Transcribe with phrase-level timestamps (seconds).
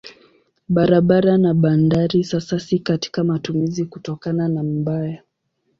[0.75, 5.23] Barabara na bandari sasa si katika matumizi kutokana na mbaya.